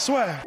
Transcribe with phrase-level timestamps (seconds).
[0.00, 0.42] swear.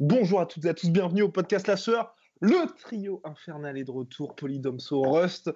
[0.00, 2.14] Bonjour à toutes et à tous, bienvenue au podcast La Sueur.
[2.40, 5.50] Le trio infernal est de retour, Polydomso Rust,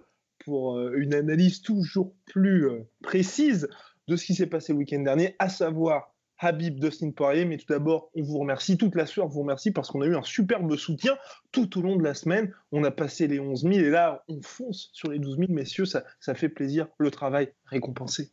[0.45, 3.67] pour euh, une analyse toujours plus euh, précise
[4.09, 6.12] de ce qui s'est passé le week-end dernier, à savoir
[6.43, 7.45] Habib Dustin Poirier.
[7.45, 10.17] Mais tout d'abord, on vous remercie, toute la sueur vous remercie parce qu'on a eu
[10.17, 11.17] un superbe soutien
[11.53, 12.53] tout au long de la semaine.
[12.73, 15.85] On a passé les 11 000 et là, on fonce sur les 12 000, messieurs,
[15.85, 18.31] ça, ça fait plaisir, le travail récompensé.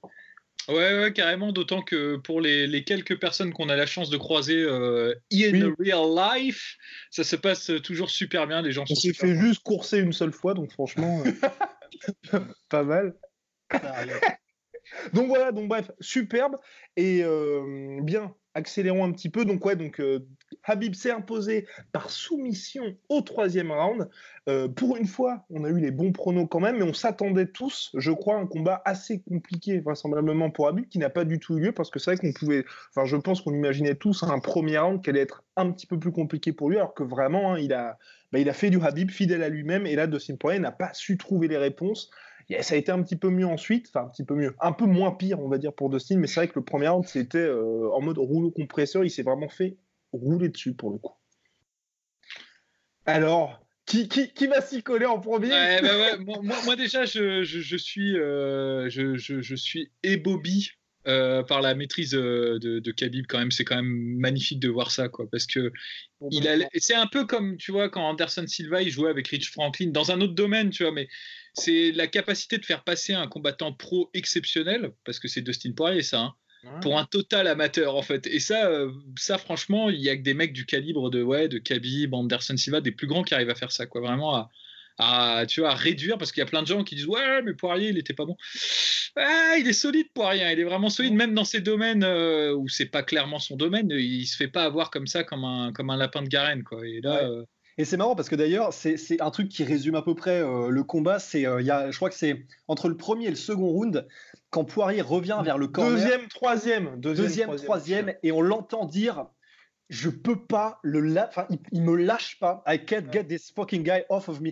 [0.67, 4.17] Ouais, ouais, carrément, d'autant que pour les, les quelques personnes qu'on a la chance de
[4.17, 5.91] croiser euh, in Oui.
[5.91, 6.77] real life,
[7.09, 9.97] ça se passe toujours super bien, les gens On sont s'est super fait juste courser
[9.97, 11.23] une seule fois, donc franchement,
[12.33, 13.15] euh, pas mal.
[15.13, 16.57] Donc voilà, donc bref, superbe
[16.95, 18.33] et euh, bien.
[18.55, 19.45] Accélérons un petit peu.
[19.45, 20.27] Donc ouais, donc euh,
[20.63, 24.09] Habib s'est imposé par soumission au troisième round.
[24.49, 27.45] Euh, pour une fois, on a eu les bons pronos quand même, mais on s'attendait
[27.45, 31.39] tous, je crois, à un combat assez compliqué vraisemblablement pour Habib, qui n'a pas du
[31.39, 34.23] tout eu lieu parce que c'est vrai qu'on pouvait, enfin je pense qu'on imaginait tous
[34.23, 37.03] un premier round qui allait être un petit peu plus compliqué pour lui, alors que
[37.03, 37.99] vraiment, hein, il a,
[38.31, 40.91] bah, il a fait du Habib fidèle à lui-même et là, Dustin Poirier n'a pas
[40.93, 42.09] su trouver les réponses.
[42.61, 44.85] Ça a été un petit peu mieux ensuite, enfin un petit peu mieux, un peu
[44.85, 47.37] moins pire, on va dire, pour Dustin, mais c'est vrai que le premier round, c'était
[47.37, 49.77] euh, en mode rouleau compresseur, il s'est vraiment fait
[50.13, 51.13] rouler dessus pour le coup.
[53.05, 55.51] Alors, qui, qui, qui va s'y coller en premier?
[55.51, 59.91] Ouais, bah ouais, moi, moi- moi, déjà, je, je- je suis, euh, je, je- suis
[60.03, 60.69] ébobi
[61.07, 63.51] euh, par la maîtrise euh, de, de Khabib quand même.
[63.51, 65.71] C'est quand même magnifique de voir ça, quoi, parce que
[66.29, 69.51] il a, c'est un peu comme, tu vois, quand Anderson Silva il jouait avec Rich
[69.51, 71.07] Franklin dans un autre domaine, tu vois, mais
[71.53, 76.01] c'est la capacité de faire passer un combattant pro exceptionnel, parce que c'est Dustin Poirier,
[76.03, 76.19] ça.
[76.21, 76.33] hein,
[76.81, 78.27] pour un total amateur en fait.
[78.27, 81.47] Et ça, euh, ça franchement, il y a que des mecs du calibre de ouais,
[81.47, 84.01] de Khabib, Anderson Silva, des plus grands qui arrivent à faire ça, quoi.
[84.01, 84.49] Vraiment à,
[84.97, 87.41] à, tu vois, à réduire parce qu'il y a plein de gens qui disent ouais,
[87.43, 88.35] mais Poirier, il était pas bon.
[89.15, 92.53] Ah, il est solide Poirier, hein, il est vraiment solide même dans ces domaines euh,
[92.53, 93.89] où c'est pas clairement son domaine.
[93.91, 96.85] Il se fait pas avoir comme ça comme un comme un lapin de Garenne, quoi.
[96.85, 97.23] Et là.
[97.23, 97.29] Ouais.
[97.29, 97.43] euh,
[97.79, 100.67] Et c'est marrant parce que d'ailleurs, c'est un truc qui résume à peu près euh,
[100.67, 101.17] le combat.
[101.17, 103.69] C'est, euh, il y a, je crois que c'est entre le premier et le second
[103.69, 104.05] round,
[104.49, 109.27] quand Poirier revient vers le corner, Deuxième, troisième, deuxième, deuxième, troisième, et on l'entend dire
[109.87, 111.29] Je peux pas le la...
[111.29, 112.65] enfin, il, il me lâche pas.
[112.67, 114.51] I can't get this fucking guy off of me.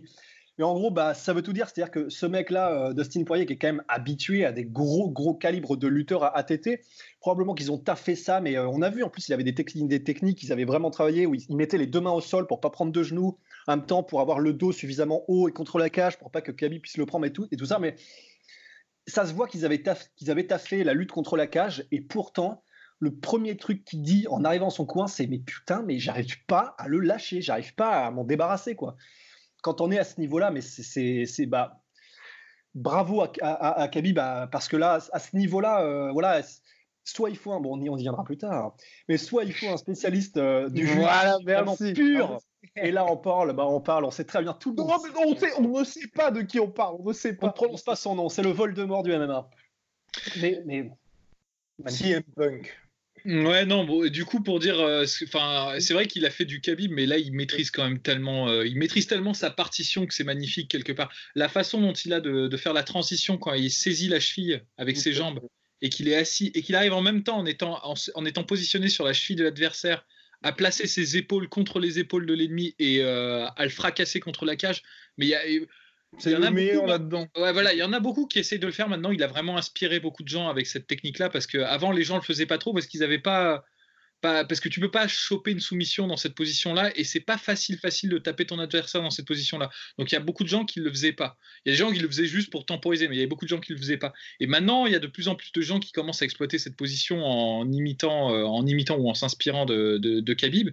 [0.58, 1.70] Mais en gros, bah, ça veut tout dire.
[1.70, 5.10] C'est-à-dire que ce mec-là, euh, Dustin Poirier, qui est quand même habitué à des gros,
[5.10, 6.82] gros calibres de lutteurs à ATT,
[7.20, 9.54] probablement qu'ils ont taffé ça, mais euh, on a vu en plus, il avait des,
[9.54, 12.48] techniques, des techniques, ils avaient vraiment travaillé où ils, mettaient les deux mains au sol
[12.48, 13.38] pour pas prendre de genoux,
[13.68, 16.42] en même temps pour avoir le dos suffisamment haut et contre la cage pour pas
[16.42, 17.78] que Khabib puisse le prendre et tout, et tout ça.
[17.78, 17.96] Mais
[19.06, 19.84] ça se voit qu'ils avaient,
[20.16, 22.64] qu'ils avaient taffé la lutte contre la cage, et pourtant,
[23.00, 26.44] le premier truc qu'il dit en arrivant dans son coin, c'est mais putain, mais j'arrive
[26.46, 28.98] pas à le lâcher, j'arrive pas à m'en débarrasser, quoi.
[29.64, 31.82] Quand on est à ce niveau-là, mais c'est- c'est c'est- bah,
[32.76, 36.42] bravo à, à, à- Khabib, bah, parce que là, à ce niveau-là, euh, voilà,
[37.04, 38.76] soit il faut un, bon, on y, on y viendra plus tard,
[39.08, 41.94] mais soit il faut un spécialiste euh, du jeu Voilà, vraiment merci.
[41.94, 42.38] pur,
[42.76, 45.02] et là on parle, bah, on parle, on sait très bien tout le Non, monde.
[45.06, 47.34] mais on, sait, on ne sait pas de qui on parle, on ne sait On
[47.34, 47.54] ne pas.
[47.54, 49.50] prononce pas son nom, c'est le vol de mort du MMA.
[50.42, 50.92] Mais, mais
[51.88, 52.78] CM Punk.
[53.30, 56.46] Ouais, non, bon, du coup, pour dire, euh, c'est- enfin, c'est vrai qu'il a fait
[56.46, 60.06] du Khabib, mais là, il maîtrise quand même tellement, euh, il maîtrise tellement sa partition
[60.06, 61.12] que c'est magnifique quelque part.
[61.36, 64.62] La façon dont il a de, de faire la transition quand il saisit la cheville
[64.78, 65.42] avec ses jambes
[65.82, 68.46] et qu'il est assis et qu'il arrive en même temps en étant, en, en étant
[68.46, 70.06] positionné sur la cheville de l'adversaire
[70.42, 74.46] à placer ses épaules contre les épaules de l'ennemi et euh, à le fracasser contre
[74.46, 74.84] la cage.
[75.18, 75.42] Mais il y a,
[76.20, 77.28] C'est Il y en le a meilleur beaucoup, là-dedans.
[77.36, 79.12] Ouais, voilà, il y en a beaucoup qui essayent de le faire maintenant.
[79.12, 82.22] Il a vraiment inspiré beaucoup de gens avec cette technique-là parce qu'avant, les gens le
[82.22, 83.64] faisaient pas trop parce qu'ils avaient pas,
[84.22, 84.46] pas.
[84.46, 87.78] Parce que tu peux pas choper une soumission dans cette position-là et c'est pas facile,
[87.78, 89.70] facile de taper ton adversaire dans cette position-là.
[90.00, 91.38] Donc il y a beaucoup de gens qui le faisaient pas.
[91.66, 93.28] Il y a des gens qui le faisaient juste pour temporiser, mais il y avait
[93.28, 94.14] beaucoup de gens qui le faisaient pas.
[94.40, 96.58] Et maintenant, il y a de plus en plus de gens qui commencent à exploiter
[96.58, 100.70] cette position en imitant, euh, en imitant ou en s'inspirant de, de, de Khabib.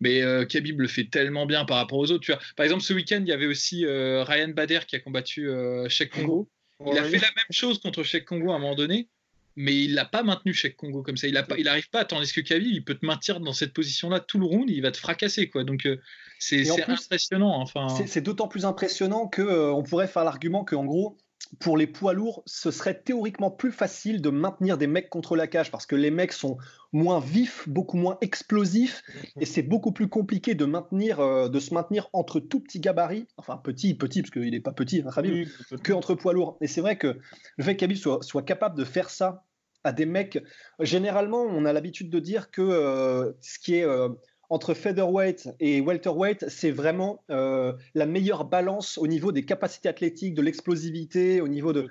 [0.00, 2.24] Mais euh, Khabib le fait tellement bien par rapport aux autres.
[2.24, 2.40] Tu vois.
[2.56, 5.88] Par exemple, ce week-end, il y avait aussi euh, Ryan Bader qui a combattu euh,
[5.88, 6.48] Sheikh Congo.
[6.86, 9.08] Il a fait la même chose contre Sheikh Congo à un moment donné.
[9.56, 11.26] mais il l'a pas maintenu chez Congo comme ça.
[11.26, 14.44] Il n'arrive pas, tandis que Khabib, il peut te maintenir dans cette position-là tout le
[14.44, 15.48] round, il va te fracasser.
[15.48, 15.64] quoi.
[15.64, 15.96] Donc euh,
[16.38, 17.58] c'est impressionnant.
[17.60, 17.88] Enfin...
[18.06, 21.16] C'est d'autant plus impressionnant qu'on euh, pourrait faire l'argument qu'en gros,
[21.60, 25.46] pour les poids lourds, ce serait théoriquement plus facile de maintenir des mecs contre la
[25.46, 26.58] cage parce que les mecs sont
[26.92, 29.02] moins vifs, beaucoup moins explosifs
[29.40, 33.26] et c'est beaucoup plus compliqué de maintenir, euh, de se maintenir entre tout petits gabarits,
[33.36, 35.48] enfin petit, petit parce qu'il n'est pas petit, hein, Khabib,
[35.82, 36.56] que entre poids lourds.
[36.60, 37.18] Et c'est vrai que
[37.56, 39.44] le fait soit, soit, capable de faire ça
[39.84, 40.42] à des mecs,
[40.80, 44.08] généralement, on a l'habitude de dire que euh, ce qui est euh,
[44.50, 50.34] entre featherweight et welterweight, c'est vraiment euh, la meilleure balance au niveau des capacités athlétiques,
[50.34, 51.88] de l'explosivité, au niveau de.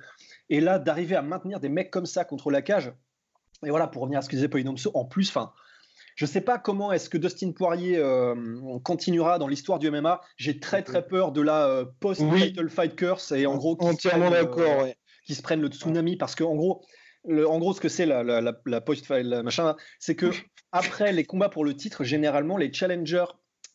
[0.49, 2.93] Et là, d'arriver à maintenir des mecs comme ça contre la cage.
[3.65, 5.51] Et voilà, pour revenir à ce que disait Polynomso, en plus, enfin.
[6.15, 8.35] Je ne sais pas comment est-ce que Dustin Poirier euh,
[8.83, 10.21] continuera dans l'histoire du MMA.
[10.37, 14.85] J'ai très très peur de la euh, post-title fight curse et en gros entièrement d'accord,
[15.25, 16.85] qui se prennent le tsunami parce que en gros,
[17.27, 20.31] en gros, ce que c'est la, la, post-fight machin, c'est que
[20.71, 23.25] après les combats pour le titre, généralement, les challengers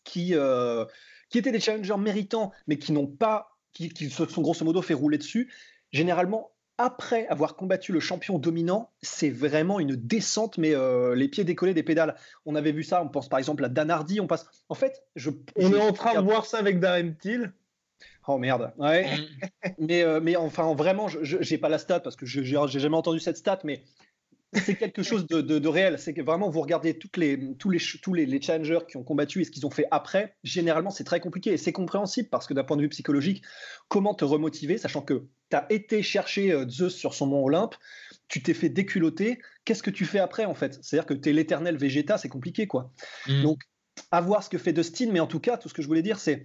[0.04, 0.84] qui, euh,
[1.28, 4.82] qui étaient des challengers méritants, mais qui n'ont pas, qui, qui, se sont grosso modo
[4.82, 5.52] fait rouler dessus,
[5.92, 11.44] généralement, après avoir combattu le champion dominant, c'est vraiment une descente, mais euh, les pieds
[11.44, 12.16] décollés des pédales.
[12.46, 14.46] On avait vu ça, on pense par exemple à Dan Hardy, on passe.
[14.70, 15.30] En fait, je.
[15.56, 17.52] On est en train de voir ça avec Darren Till.
[18.30, 18.72] Oh merde.
[18.78, 19.06] Ouais.
[19.06, 19.68] Mm.
[19.78, 22.96] mais, euh, mais enfin, vraiment, je n'ai pas la stat parce que je n'ai jamais
[22.96, 23.82] entendu cette stat, mais
[24.52, 25.98] c'est quelque chose de, réel.
[25.98, 29.40] C'est que vraiment, vous regardez toutes les, tous, les, tous les, challengers qui ont combattu
[29.40, 30.36] et ce qu'ils ont fait après.
[30.44, 33.42] Généralement, c'est très compliqué et c'est compréhensible parce que d'un point de vue psychologique,
[33.88, 37.74] comment te remotiver, sachant que tu as été chercher euh, Zeus sur son mont Olympe,
[38.28, 39.40] tu t'es fait déculoter.
[39.64, 40.78] Qu'est-ce que tu fais après, en fait?
[40.82, 42.92] C'est-à-dire que tu es l'éternel Végéta, c'est compliqué, quoi.
[43.26, 43.42] Mm.
[43.42, 43.62] Donc,
[44.10, 46.02] à voir ce que fait Dustin, mais en tout cas, tout ce que je voulais
[46.02, 46.44] dire, c'est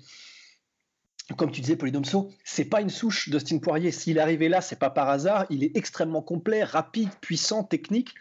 [1.33, 3.92] comme tu disais, Polydomso, c'est pas une souche Dustin Poirier.
[3.92, 5.45] S'il est arrivé là, c'est pas par hasard.
[5.50, 8.13] Il est extrêmement complet, rapide, puissant, technique.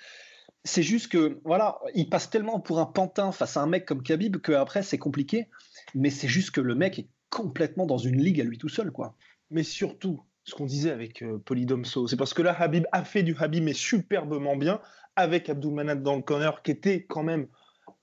[0.65, 4.03] C'est juste que, voilà, il passe tellement pour un pantin face à un mec comme
[4.03, 5.49] Khabib qu'après, c'est compliqué.
[5.95, 8.91] Mais c'est juste que le mec est complètement dans une ligue à lui tout seul,
[8.91, 9.15] quoi.
[9.50, 13.23] Mais surtout, ce qu'on disait avec euh, Polydomso, c'est parce que là, Habib a fait
[13.23, 14.81] du Habib, mais superbement bien,
[15.17, 17.49] avec Abdulmanat dans le corner, qui était quand même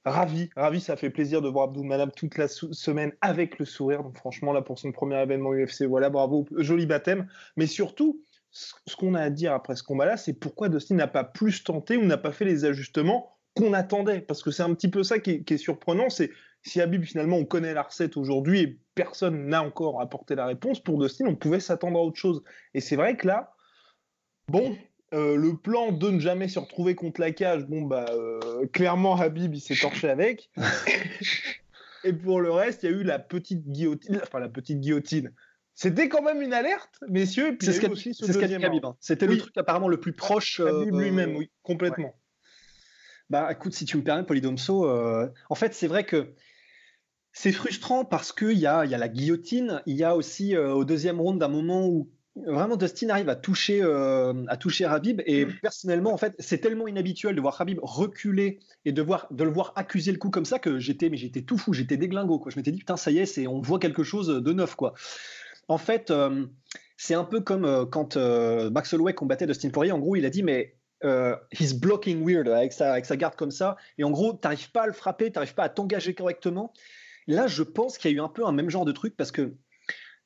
[0.06, 4.04] ravi, ravi, ça fait plaisir de voir Abdul Manab toute la semaine avec le sourire.
[4.04, 7.28] Donc franchement, là, pour son premier événement UFC, voilà, bravo, joli baptême.
[7.56, 8.22] Mais surtout,
[8.52, 11.98] ce qu'on a à dire après ce combat-là, c'est pourquoi Dustin n'a pas plus tenté
[11.98, 14.22] ou n'a pas fait les ajustements qu'on attendait.
[14.22, 16.32] Parce que c'est un petit peu ça qui est, surprenant, c'est
[16.64, 20.80] si Habib, finalement, on connaît la recette aujourd'hui et personne n'a encore apporté la réponse,
[20.80, 22.44] pour Dustin, on pouvait s'attendre à autre chose.
[22.74, 23.54] Et c'est vrai que là,
[24.48, 24.76] bon,
[25.14, 29.20] euh, le plan de ne jamais se retrouver contre la cage, bon bah euh, clairement
[29.20, 30.50] Habib il s'est torché avec.
[32.06, 35.34] et pour le reste, il y a eu la petite guillotine, enfin la petite guillotine.
[35.74, 37.58] C'était quand même une alerte, messieurs.
[37.60, 38.26] C'est ce qu'a aussi ce
[38.66, 38.86] Habib.
[38.86, 38.96] Hein.
[39.00, 40.62] C'était le truc apparemment le plus proche.
[40.62, 42.16] Habib lui-même, euh, oui, complètement.
[43.30, 44.90] Bah écoute, si tu me permets, Polydomso,
[45.50, 46.36] en fait c'est vrai que
[47.34, 50.86] c'est frustrant parce qu'il y a, y a la guillotine, il y a aussi au
[50.86, 55.22] deuxième round d'un moment où Vraiment, Dustin arrive à toucher, euh, à toucher Habib.
[55.26, 55.54] Et mm.
[55.62, 59.50] personnellement, en fait, c'est tellement inhabituel de voir Habib reculer et de, voir, de le
[59.50, 62.40] voir accuser le coup comme ça que j'étais, mais j'étais tout fou, j'étais déglingo.
[62.40, 62.52] Quoi.
[62.52, 64.76] Je m'étais dit, putain, ça y est, c'est, on voit quelque chose de neuf.
[64.76, 64.94] Quoi.
[65.68, 66.46] En fait, euh,
[66.96, 69.92] c'est un peu comme euh, quand Max Holloway combattait Dustin Poirier.
[69.92, 70.78] En gros, il a dit, mais
[71.52, 73.76] he's blocking weird avec sa, avec sa garde comme ça.
[73.98, 76.72] Et en gros, t'arrives pas à le frapper, t'arrives pas à t'engager correctement.
[77.28, 79.32] Là, je pense qu'il y a eu un peu un même genre de truc parce
[79.32, 79.54] que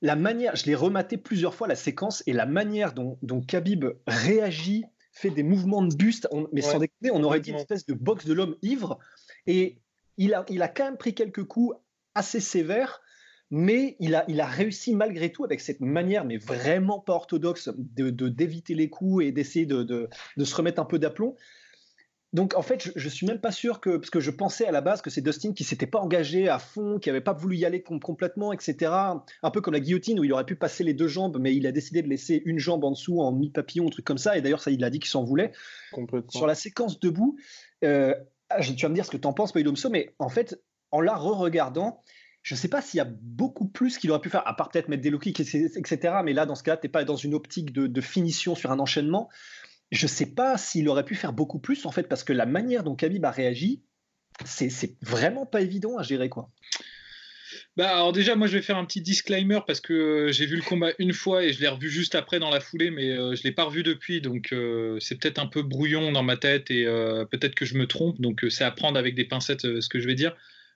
[0.02, 3.86] la manière, je l'ai rematé plusieurs fois la séquence et la manière dont, dont Khabib
[4.08, 4.86] réagit,
[5.16, 8.26] fait des mouvements de buste, mais sans déconner, on aurait dit une espèce de boxe
[8.26, 9.00] de l'homme ivre.
[9.48, 9.80] Et
[10.18, 11.76] il a, il a quand même pris quelques coups
[12.16, 13.02] assez sévères,
[13.50, 17.70] mais il a, il a réussi malgré tout avec cette manière, mais vraiment pas orthodoxe,
[17.78, 21.36] de d'éviter les coups et d'essayer de, de, de, se remettre un peu d'aplomb.
[22.36, 24.72] Donc en fait, je, ne suis même pas sûr que parce que je pensais à
[24.72, 27.56] la base que c'est Dustin qui s'était pas engagé à fond, qui avait pas voulu
[27.56, 28.92] y aller complètement, etc.
[29.42, 31.66] Un peu comme la guillotine où il aurait pu passer les deux jambes, mais il
[31.66, 34.38] a décidé de laisser une jambe en dessous en mi papillon, un truc comme ça.
[34.38, 35.54] Et d'ailleurs, ça, il a dit qu'il s'en voulait.
[36.28, 37.38] Sur la séquence debout,
[37.86, 38.14] euh,
[38.50, 40.62] ah, tu vas me dire ce que tu en penses, Païdomso, mais en fait,
[40.92, 42.04] en la re-regardant,
[42.46, 44.70] je ne sais pas s'il y a beaucoup plus qu'il aurait pu faire, à part
[44.70, 46.18] peut-être mettre des low kicks, etc.
[46.24, 48.80] Mais là, dans ce cas, tu n'es pas dans une optique de, finition sur un
[48.80, 49.30] enchaînement
[49.92, 52.46] je ne sais pas s'il aurait pu faire beaucoup plus en fait, parce que la
[52.46, 53.84] manière dont Khabib a réagi,
[54.44, 56.50] c'est vraiment pas évident à gérer quoi.
[57.78, 60.56] Bah alors déjà moi je vais faire un petit disclaimer parce que euh, j'ai vu
[60.56, 63.20] le combat une fois et je l'ai revu juste après dans la foulée mais je
[63.20, 66.38] euh, je l'ai pas revu depuis donc euh, c'est peut-être un peu brouillon dans ma
[66.38, 66.86] tête et
[67.32, 70.08] peut-être que je me trompe donc c'est à prendre avec des pincettes ce que je
[70.08, 70.36] vais dire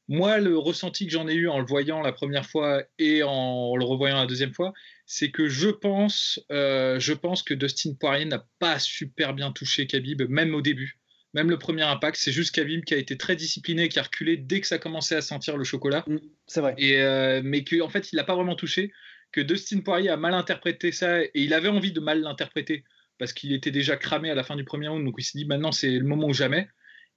[0.10, 3.76] moi, le ressenti que j'en ai eu en le voyant la première fois et en
[3.76, 4.74] le revoyant la deuxième fois,
[5.12, 9.88] c'est que je pense, euh, je pense que Dustin Poirier n'a pas super bien touché
[9.88, 11.00] Khabib, même au début.
[11.34, 14.38] Même le premier impact, c'est juste Khabib qui a été très discipliné, qui a reculé
[14.38, 16.06] dès que ça commençait à sentir le chocolat.
[16.06, 16.76] Mm, c'est vrai.
[16.78, 18.92] Et, euh, mais qu'en en fait, il n'a pas vraiment touché.
[19.32, 22.84] Que Dustin Poirier a mal interprété ça et il avait envie de mal l'interpréter
[23.18, 25.04] parce qu'il était déjà cramé à la fin du premier round.
[25.04, 26.68] Donc il s'est dit maintenant c'est le moment ou jamais.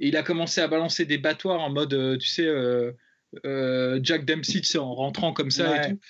[0.01, 2.93] Et il a commencé à balancer des battoirs en mode, euh, tu sais, euh,
[3.45, 6.01] euh, Jack Dempsey, en rentrant comme ça et tout.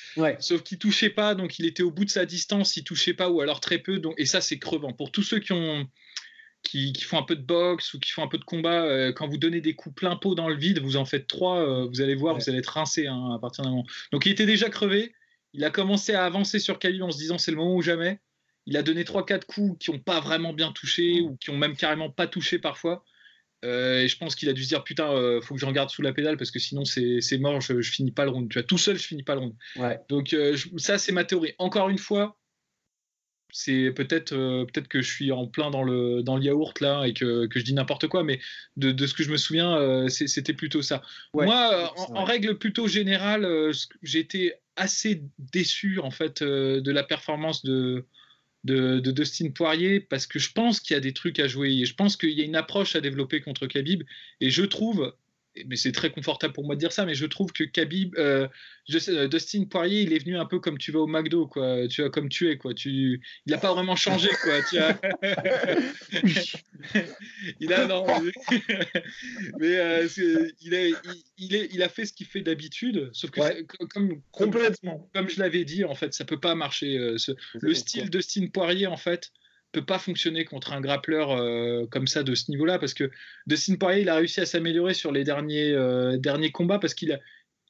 [0.40, 3.30] Sauf qu'il touchait pas, donc il était au bout de sa distance, il touchait pas
[3.30, 3.98] ou alors très peu.
[3.98, 4.92] Donc, et ça, c'est crevant.
[4.92, 5.86] Pour tous ceux qui ont.
[6.64, 9.36] Qui, font un peu de boxe ou qui font un peu de combat, quand vous
[9.36, 12.36] donnez des coups plein pot dans le vide, vous en faites trois, vous allez voir,
[12.36, 13.86] vous allez être rincé hein, à partir d'un moment.
[14.12, 15.12] Donc il était déjà crevé,
[15.54, 18.20] il a commencé à avancer sur Khalil en se disant c'est le moment ou jamais.
[18.66, 21.76] Il a donné 3-4 coups qui n'ont pas vraiment bien touché ou qui ont même
[21.76, 23.04] carrément pas touché parfois.
[23.64, 25.90] Euh, et je pense qu'il a dû se dire putain, euh, faut que j'en garde
[25.90, 28.48] sous la pédale parce que sinon c'est mort, je, je, finis pas le round.
[28.48, 29.54] Tu vois, tout seul, je finis pas le round.
[30.08, 31.54] Donc euh, ça, c'est ma théorie.
[31.58, 32.36] Encore une fois,
[33.54, 37.12] c'est peut-être peut-être que je suis en plein dans le, dans le yaourt là et
[37.12, 38.40] que, que je dis n'importe quoi, mais
[38.76, 41.02] de, de, ce que je me souviens, c'était plutôt ça.
[41.34, 43.46] Moi, en, en, règle plutôt générale,
[44.14, 48.06] été assez déçu en fait de la performance de
[48.64, 51.72] de, Dustin Poirier parce que je pense qu'il y a des trucs à jouer.
[51.72, 54.02] Et je pense qu'il y a une approche à développer contre Khabib.
[54.40, 55.14] Et je trouve,
[55.66, 58.48] mais c'est très confortable pour moi de dire ça, mais je trouve que Khabib, euh,
[59.08, 61.86] euh, Dustin Poirier, il est venu un peu comme tu vas au McDo, quoi.
[61.88, 62.74] Tu vois, comme tu es, quoi.
[62.74, 64.60] Tu, il n'a pas vraiment changé, quoi.
[64.70, 64.78] Tu
[67.60, 68.06] il a non,
[69.58, 70.08] mais euh,
[70.60, 70.86] il, a,
[71.38, 75.38] il, est, il a fait ce qu'il fait d'habitude, sauf que comme complètement, comme je
[75.38, 76.96] l'avais dit, en fait, ça peut pas marcher.
[76.96, 79.32] le style Dustin Poirier, en fait
[79.72, 83.10] peut pas fonctionner contre un grappleur euh, comme ça de ce niveau-là parce que
[83.46, 87.12] Dustin Poirier il a réussi à s'améliorer sur les derniers euh, derniers combats parce qu'il
[87.12, 87.18] a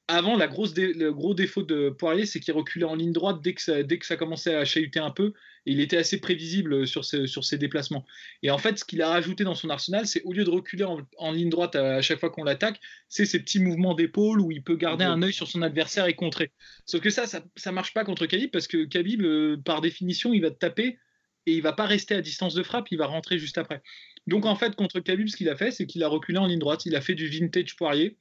[0.09, 3.55] avant la grosse le gros défaut de Poirier c'est qu'il reculait en ligne droite dès
[3.55, 5.33] que ça dès que ça commençait à chahuter un peu
[5.65, 8.05] et il était assez prévisible sur ses, sur ses déplacements.
[8.43, 10.85] Et en fait ce qu'il a rajouté dans son arsenal c'est au lieu de reculer
[10.85, 14.65] en, ligne droite à, chaque fois qu'on l'attaque c'est ces petits mouvements d'épaule où il
[14.65, 16.51] peut garder un œil sur son adversaire et contrer.
[16.85, 20.35] Sauf que ça ça, ça marche pas contre Khabib parce que Khabib euh, par définition
[20.35, 20.99] il va te taper
[21.47, 23.83] et il va pas rester à distance de frappe, il va rentrer juste après.
[24.27, 26.59] Donc en fait, contre Khabib, ce qu'il a fait, c'est qu'il a reculé en ligne
[26.59, 28.19] droite, il a fait du vintage Poirier.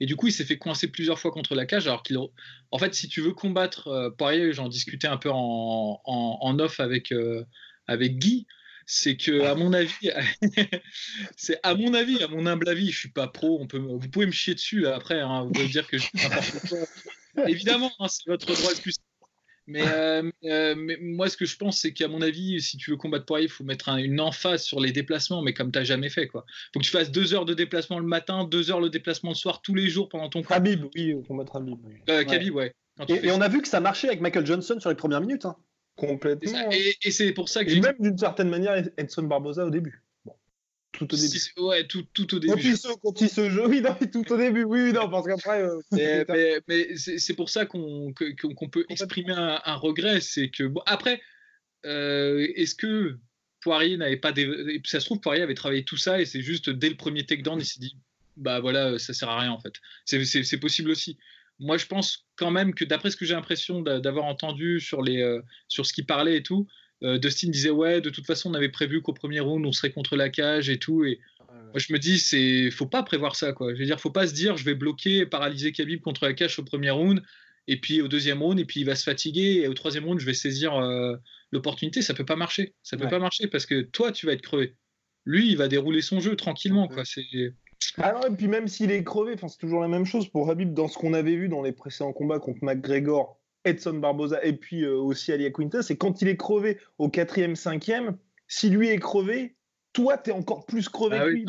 [0.00, 1.86] Et du coup, il s'est fait coincer plusieurs fois contre la cage.
[1.86, 6.00] Alors qu'il, en fait, si tu veux combattre euh, Poirier, j'en discutais un peu en,
[6.04, 7.44] en, off avec, euh,
[7.86, 8.46] avec Guy,
[8.84, 10.10] c'est que à mon avis,
[11.36, 13.58] c'est à mon avis, à mon humble avis, je suis pas pro.
[13.60, 15.20] On peut, vous pouvez me chier dessus après.
[15.20, 17.48] Hein, vous pouvez dire que je suis n'importe quoi.
[17.48, 18.96] Évidemment, hein, c'est votre droit le plus
[19.70, 22.96] euh, euh, mais, moi, ce que je pense, c'est qu'à mon avis, si tu veux
[22.96, 26.08] combattre Poirier, il faut mettre une emphase sur les déplacements, mais comme tu n'as jamais
[26.08, 26.24] fait.
[26.24, 29.30] Il faut que tu fasses deux heures de déplacement le matin, deux heures le déplacement
[29.30, 30.56] le soir, tous les jours pendant ton combat.
[30.56, 31.78] Habib, oui, combattre Habib.
[32.08, 32.74] Euh, Khabib, ouais.
[33.08, 35.46] Et, on a vu que ça marchait avec Michael Johnson sur les premières minutes.
[35.46, 35.56] Hein.
[35.96, 36.70] Complètement.
[36.70, 37.80] Et, c'est pour ça que j'ai.
[37.80, 40.02] Même d'une certaine manière, Edson Barboza au début.
[40.92, 41.38] Tout au début.
[41.56, 42.52] ouais, tout, tout, au début.
[42.52, 43.82] Quand il se, quand il se joue, oui,
[44.12, 45.62] tout au début, oui, non, parce qu'après.
[45.62, 50.64] Euh, mais, mais, c'est pour ça qu'on qu'on peut exprimer un, un regret, c'est que
[50.64, 51.22] bon, après,
[51.86, 53.18] euh, est-ce que
[53.60, 54.80] Poirier n'avait pas, des...
[54.84, 57.58] ça se trouve Poirier avait travaillé tout ça et c'est juste dès le premier takedown,
[57.58, 57.96] il s'est dit,
[58.36, 59.74] bah voilà, ça sert à rien en fait.
[60.04, 61.18] C'est possible aussi.
[61.58, 65.22] Moi, je pense quand même que d'après ce que j'ai l'impression d'avoir entendu sur les,
[65.22, 68.54] euh, sur ce qu'il parlait et tout, euh, Dustin disait ouais, de toute façon, on
[68.54, 71.04] avait prévu qu'au premier round, on serait contre la cage et tout.
[71.04, 73.74] Et moi, je me dis, c'est faut pas prévoir ça, quoi.
[73.74, 76.58] Je veux dire, faut pas se dire, je vais bloquer, paralyser Khabib contre la cage
[76.58, 77.22] au premier round,
[77.66, 80.20] et puis au deuxième round, et puis il va se fatiguer, et au troisième round,
[80.20, 81.16] je vais saisir euh,
[81.50, 82.02] l'opportunité.
[82.02, 82.74] Ça peut pas marcher.
[82.82, 84.74] Ça peut pas marcher parce que toi, tu vas être crevé.
[85.24, 87.04] Lui, il va dérouler son jeu tranquillement, quoi.
[87.04, 87.54] C'est
[87.98, 90.88] alors, et puis même s'il est crevé, c'est toujours la même chose pour Habib dans
[90.88, 94.96] ce qu'on avait vu dans les précédents combats contre McGregor Edson Barboza et puis euh,
[94.96, 98.16] aussi Ali Quintas, c'est quand il est crevé au quatrième, cinquième,
[98.48, 99.56] si lui est crevé,
[99.92, 101.46] toi, tu es encore plus crevé ah que lui.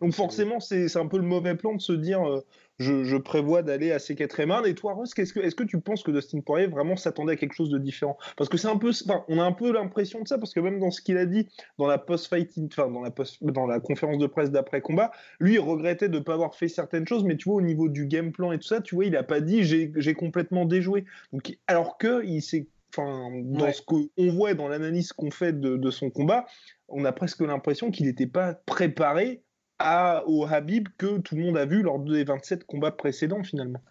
[0.00, 2.44] donc, forcément, c'est un peu le mauvais plan de se dire euh,
[2.78, 4.68] je, prévois d'aller à ces quatrième rounds.
[4.68, 7.36] Et toi, Russ, est-ce que, est que tu penses que Dustin Poirier vraiment s'attendait à
[7.36, 8.18] quelque chose de différent?
[8.36, 8.90] Parce que c'est un peu,
[9.28, 11.48] on a un peu l'impression de ça, parce que même dans ce qu'il a dit
[11.78, 15.54] dans la post-fighting, enfin dans la, post, dans la conférence de presse d'après combat, lui
[15.54, 18.06] il regrettait de ne pas avoir fait certaines choses, mais tu vois, au niveau du
[18.06, 21.04] game plan et tout ça, tu vois, il n'a pas dit j'ai complètement déjoué.
[21.32, 22.66] Donc, alors que il s'est
[22.96, 26.46] Enfin, dans ce qu'on voit dans l'analyse qu'on fait de, de, son combat,
[26.86, 29.42] on a presque l'impression qu'il n'était pas préparé
[29.84, 33.82] à, au Habib que tout le monde a vu lors des 27 combats précédents finalement.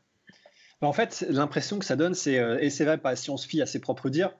[0.81, 3.37] Bah, en fait, l'impression que ça donne, c'est, euh, et c'est vrai, pas si on
[3.37, 4.35] se fie à ses propres dires,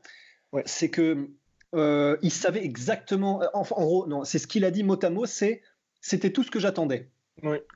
[0.65, 1.29] c'est que
[1.75, 5.10] euh, il savait exactement, en, en gros, non, c'est ce qu'il a dit mot à
[5.10, 5.62] mot, c'est
[6.01, 7.10] c'était tout ce que j'attendais.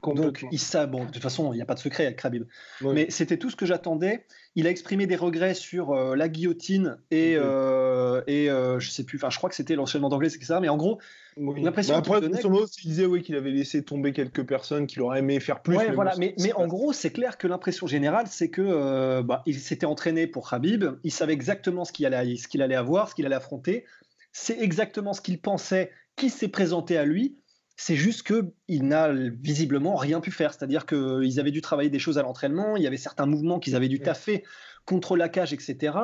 [0.04, 2.44] Donc, il ça, bon, de toute façon, il n'y a pas de secret avec Khabib.
[2.82, 4.26] Mais c'était tout ce que j'attendais.
[4.56, 9.04] Il a exprimé des regrets sur euh, la guillotine et, euh, et euh, je sais
[9.04, 10.60] plus, enfin, je crois que c'était l'enchaînement d'anglais, c'est ça.
[10.60, 11.00] Mais en gros,
[11.38, 12.40] l'impression bah après, donnait...
[12.42, 15.78] il disait oui, qu'il avait laissé tomber quelques personnes, qu'il aurait aimé faire plus.
[15.78, 16.16] Ouais, mais voilà.
[16.18, 20.28] mais, mais en gros, c'est clair que l'impression générale, c'est que bah, il s'était entraîné
[20.28, 20.86] pour Khabib.
[21.04, 23.86] Il savait exactement ce qu'il allait, ce qu'il allait avoir, ce qu'il allait affronter.
[24.32, 27.38] C'est exactement ce qu'il pensait qui s'est présenté à lui.
[27.80, 30.52] C'est juste qu'il n'a visiblement rien pu faire.
[30.52, 33.76] C'est-à-dire qu'ils avaient dû travailler des choses à l'entraînement, il y avait certains mouvements qu'ils
[33.76, 34.44] avaient dû taffer
[34.86, 35.96] contre la cage, etc.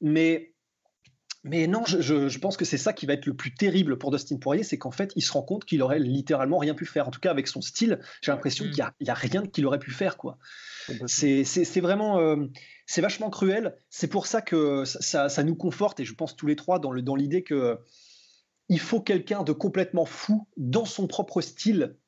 [0.00, 0.52] Mais,
[1.44, 4.36] mais non, je, pense que c'est ça qui va être le plus terrible pour Dustin
[4.36, 7.06] Poirier, c'est qu'en fait, il se rend compte qu'il aurait littéralement rien pu faire.
[7.06, 9.92] En tout cas, avec son style, j'ai l'impression qu'il n'y a, rien qu'il aurait pu
[9.92, 10.16] faire.
[10.16, 10.38] quoi.
[11.06, 12.18] C'est vraiment...
[12.18, 12.46] Euh,
[12.86, 13.76] c'est vachement cruel.
[13.90, 17.14] C'est pour ça que ça, ça, nous conforte, et je pense tous les trois, dans
[17.14, 17.78] l'idée que
[18.72, 21.98] il faut quelqu'un de complètement fou dans son propre style.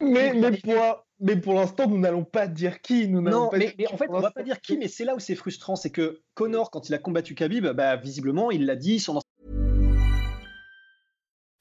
[0.00, 3.08] Mais, pour, mais pour l'instant, nous n'allons pas dire qui.
[3.08, 5.34] Nous non, mais, en fait, on va pas dire qui, mais c'est là où c'est
[5.34, 5.76] frustrant.
[5.76, 9.00] C'est que Connor, quand il a combattu Khabib, bah, visiblement, il l'a dit.
[9.00, 9.20] Son...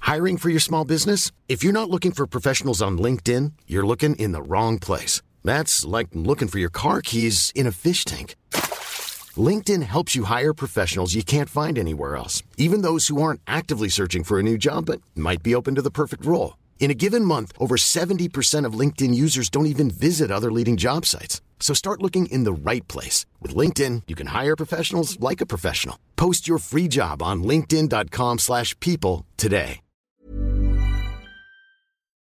[0.02, 1.32] Hiring for your small business?
[1.50, 5.22] If you're not looking for professionals on LinkedIn, you're looking in the wrong place.
[5.44, 8.36] That's like looking for your car keys in a fish tank.
[9.38, 13.90] LinkedIn helps you hire professionals you can't find anywhere else, even those who aren't actively
[13.90, 16.58] searching for a new job but might be open to the perfect role.
[16.80, 21.06] In a given month, over 70% of LinkedIn users don't even visit other leading job
[21.06, 21.42] sites.
[21.60, 23.26] So start looking in the right place.
[23.42, 25.98] With LinkedIn, you can hire professionals like a professional.
[26.18, 29.80] Post your free job on linkedin.com slash people today.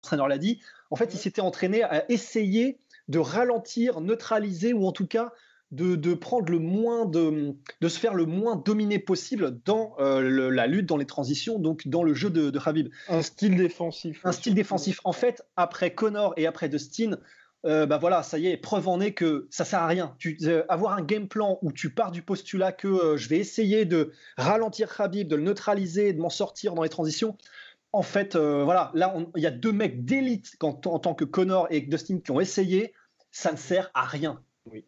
[0.04, 2.78] L'entraîneur l'a dit, en fait, il s'était entraîné à essayer
[3.10, 5.34] de ralentir, neutraliser ou en tout cas
[5.72, 10.68] de, prendre le moins de, de se faire le moins dominé possible dans euh, la
[10.68, 12.90] lutte, dans les transitions, donc dans le jeu de, de Habib.
[13.10, 14.22] Un style défensif.
[14.24, 15.02] Un style défensif.
[15.04, 17.18] En fait, après Connor et après Dustin,
[17.66, 20.16] euh, bah voilà, ça y est, preuve en est que ça sert à rien.
[20.20, 23.84] Tu, euh, avoir un game plan où tu pars du postulat que je vais essayer
[23.84, 27.38] de ralentir Habib, de le neutraliser, de m'en sortir dans les transitions.
[27.94, 31.82] En fait, voilà, là, il y a deux mecs d'élite en tant que Connor et
[31.82, 32.94] Dustin qui ont essayé.
[33.32, 34.42] Ça ne sert à rien.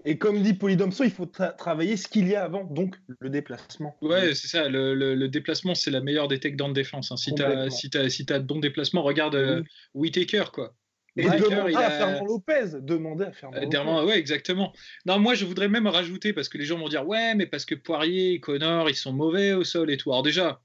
[0.05, 3.97] Et comme dit Polydomso, il faut travailler ce qu'il y a avant, donc le déplacement.
[4.01, 4.69] Ouais, c'est ça.
[4.69, 7.11] Le, déplacement, c'est la meilleure des techniques de défense.
[7.11, 7.17] Hein.
[7.17, 9.63] Si tu as, si as, si as de bons déplacements, regarde euh,
[9.93, 10.73] Whitaker, quoi.
[11.17, 12.65] Et demander à Fernand Lopez.
[12.81, 14.07] Demander à Fernand euh, Lopez.
[14.07, 14.73] Ouais, exactement.
[15.05, 17.65] Non, moi, je voudrais même rajouter, parce que les gens vont dire, ouais, mais parce
[17.65, 20.11] que Poirier, Connor, ils sont mauvais au sol et tout.
[20.11, 20.61] Alors déjà,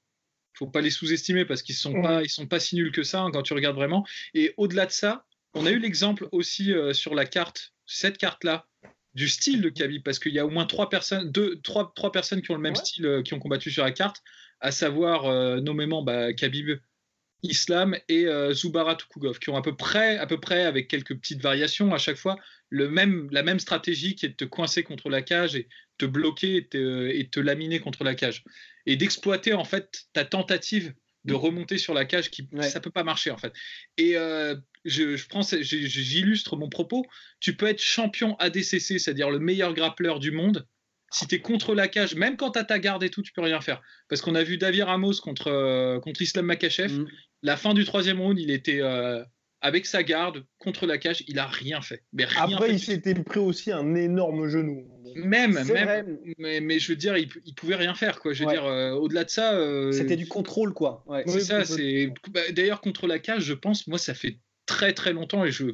[0.55, 3.23] faut pas les sous-estimer parce qu'ils sont pas, ils sont pas si nuls que ça
[3.23, 4.07] hein, quand tu regardes vraiment.
[4.35, 8.67] Et au-delà de ça, on a eu l'exemple aussi euh, sur la carte, cette carte-là,
[9.15, 12.13] du style de Khabib, parce qu'il y a au moins trois personnes, deux, trois, trois
[12.13, 14.23] personnes qui ont le même style, euh, qui ont combattu sur la carte,
[14.61, 16.79] à savoir euh, nommément bah, Khabib,
[17.43, 21.15] Islam et euh, Zubara Tukugov, qui ont à peu près, à peu près, avec quelques
[21.15, 22.37] petites variations à chaque fois,
[22.71, 26.07] le même, la même stratégie qui est de te coincer contre la cage et te
[26.07, 28.43] bloquer et te, et te laminer contre la cage,
[28.87, 33.05] et d'exploiter en fait ta tentative de remonter sur la cage qui ça peut pas
[33.05, 33.53] marcher en fait.
[33.97, 37.07] Et euh, je, je, prends j'illustre mon propos.
[37.41, 40.67] Tu peux être champion ADCC c'est-à-dire le meilleur grappleur du monde.
[41.11, 43.33] Si tu es contre la cage même quand tu as ta garde et tout tu
[43.33, 43.81] peux rien faire.
[44.09, 47.09] Parce qu'on a vu David Ramos contre euh, contre Islam Makachev mm.
[47.43, 49.25] la fin du troisième round il était euh,
[49.65, 52.03] avec sa garde contre la cage, il a rien fait.
[52.13, 54.87] Mais Après, il s'était pris aussi un énorme genou.
[55.17, 58.35] Même, même mais, je veux dire, il, il, pouvait rien faire, quoi.
[58.35, 59.55] Je veux dire, euh, au-delà de ça.
[59.55, 61.03] Euh, C'était du contrôle, quoi.
[61.27, 61.65] c'est ça.
[61.65, 63.87] C'est bah, d'ailleurs contre la cage, je pense.
[63.87, 65.65] Moi, ça fait très très longtemps et je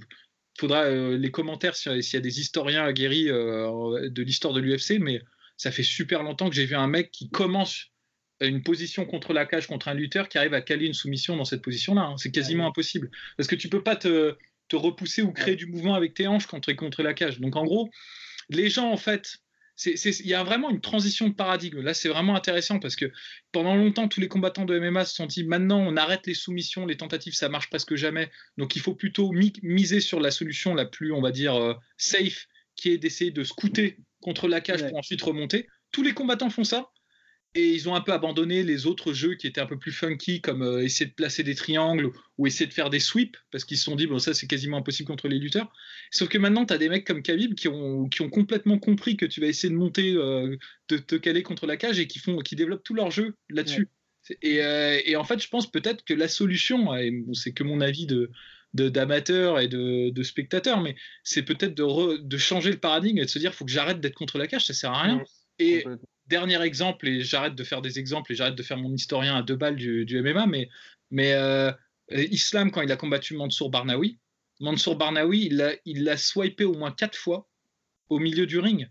[0.56, 5.20] faudra euh, les commentaires s'il y a des historiens aguerris de l'histoire de l'UFC, mais
[5.56, 7.86] ça fait super longtemps que j'ai vu un mec qui commence
[8.40, 11.44] une position contre la cage contre un lutteur qui arrive à caler une soumission dans
[11.44, 12.02] cette position-là.
[12.02, 12.16] Hein.
[12.16, 13.10] C'est quasiment impossible.
[13.36, 14.36] Parce que tu peux pas te,
[14.68, 17.40] te repousser ou créer du mouvement avec tes hanches contre, contre la cage.
[17.40, 17.90] Donc en gros,
[18.48, 19.38] les gens, en fait,
[19.86, 21.80] il y a vraiment une transition de paradigme.
[21.80, 23.10] Là, c'est vraiment intéressant parce que
[23.52, 26.86] pendant longtemps, tous les combattants de MMA se sont dit maintenant, on arrête les soumissions,
[26.86, 28.30] les tentatives, ça marche presque jamais.
[28.58, 32.46] Donc, il faut plutôt miser sur la solution la plus, on va dire, euh, safe,
[32.76, 35.66] qui est d'essayer de scouter contre la cage pour ensuite remonter.
[35.92, 36.90] Tous les combattants font ça
[37.54, 40.40] et ils ont un peu abandonné les autres jeux qui étaient un peu plus funky,
[40.40, 43.76] comme euh, essayer de placer des triangles ou essayer de faire des sweeps, parce qu'ils
[43.76, 45.72] se sont dit, bon, ça c'est quasiment impossible contre les lutteurs.
[46.12, 49.16] Sauf que maintenant, tu as des mecs comme Khabib qui ont, qui ont complètement compris
[49.16, 50.56] que tu vas essayer de monter, euh,
[50.88, 53.88] de te caler contre la cage et qui, font, qui développent tout leur jeu là-dessus.
[54.44, 58.06] Euh, et, en fait, je pense peut-être que la solution, et c'est que mon avis
[58.06, 58.30] de
[58.72, 63.28] d'amateur et de, de spectateur, mais c'est peut-être de, de, changer le paradigme et de
[63.28, 65.24] se dire, faut que j'arrête d'être contre la cage, ça sert à rien.
[65.58, 65.84] Et
[66.30, 69.42] dernier exemple, et j'arrête de faire des exemples et j'arrête de faire mon historien à
[69.42, 70.70] deux balles du, MMA, mais,
[71.10, 71.70] mais euh,
[72.10, 74.18] Islam, quand il a combattu Mansour Barnaoui,
[74.60, 77.48] Mansour Barnaoui, il l'a il l'a swipé au moins quatre fois
[78.08, 78.88] au milieu du ring.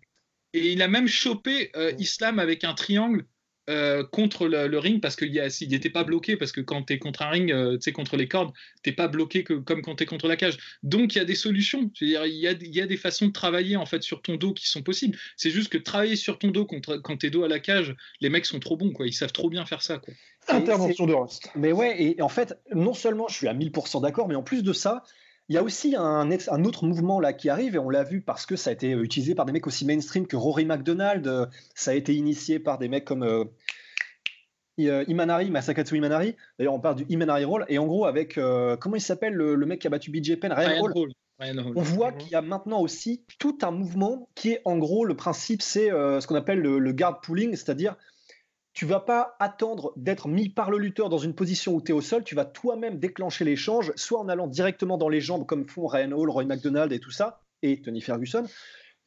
[0.53, 3.25] Et il a même chopé euh, Islam avec un triangle
[3.69, 6.35] euh, contre le, le ring parce qu'il n'était pas bloqué.
[6.37, 8.51] Parce que quand tu es contre un ring, euh, tu sais, contre les cordes,
[8.83, 10.57] tu pas bloqué que, comme quand tu es contre la cage.
[10.83, 11.91] Donc il y a des solutions.
[11.93, 14.53] C'est-à-dire, il y a, y a des façons de travailler en fait sur ton dos
[14.53, 15.17] qui sont possibles.
[15.37, 17.95] C'est juste que travailler sur ton dos contre, quand tu es dos à la cage,
[18.21, 18.91] les mecs sont trop bons.
[18.91, 19.07] Quoi.
[19.07, 19.99] Ils savent trop bien faire ça.
[19.99, 20.13] Quoi.
[20.47, 21.51] Intervention de Rust.
[21.55, 24.63] Mais ouais, et en fait, non seulement je suis à 1000% d'accord, mais en plus
[24.63, 25.03] de ça,
[25.49, 28.03] il y a aussi un, ex- un autre mouvement là qui arrive et on l'a
[28.03, 30.65] vu parce que ça a été euh, utilisé par des mecs aussi mainstream que Rory
[30.65, 31.27] McDonald.
[31.27, 33.43] euh, Ça a été initié par des mecs comme euh,
[34.77, 36.35] Imanari, Masakatsu Imanari.
[36.57, 37.65] D'ailleurs, on parle du Imanari Roll.
[37.67, 40.35] Et en gros, avec euh, comment il s'appelle le, le mec qui a battu BJ
[40.39, 40.91] Penn, Ryan Ryan Hall.
[40.95, 41.09] Hall.
[41.39, 41.73] Ryan Hall.
[41.75, 45.15] On voit qu'il y a maintenant aussi tout un mouvement qui est en gros le
[45.15, 47.95] principe, c'est euh, ce qu'on appelle le, le guard pulling, c'est-à-dire
[48.73, 51.95] tu vas pas attendre d'être mis par le lutteur dans une position où tu es
[51.95, 55.67] au sol, tu vas toi-même déclencher l'échange, soit en allant directement dans les jambes comme
[55.67, 58.45] font Ryan Hall, Roy McDonald et tout ça, et Tony Ferguson,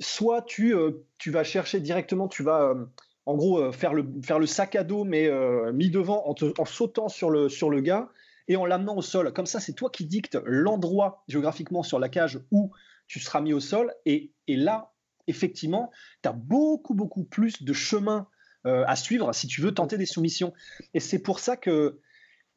[0.01, 2.85] soit tu, euh, tu vas chercher directement, tu vas euh,
[3.27, 5.31] en gros euh, faire, le, faire le sac à dos mais
[5.73, 8.11] mis devant en sautant sur le, sur le gars
[8.49, 9.33] et en l'amenant au sol.
[9.33, 12.73] Comme ça, c'est toi qui dictes l'endroit géographiquement sur la cage où
[13.07, 13.93] tu seras mis au sol.
[14.05, 14.93] Et, et là,
[15.29, 15.91] effectivement,
[16.23, 18.27] tu as beaucoup, beaucoup plus de chemin
[18.67, 20.53] euh, à suivre si tu veux tenter des soumissions.
[20.95, 21.99] Et c'est pour ça que,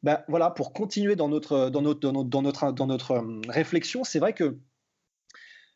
[0.02, 3.40] ben, voilà, pour continuer dans notre, dans notre, dans notre, dans notre, dans notre, euh,
[3.48, 4.56] réflexion, c'est vrai que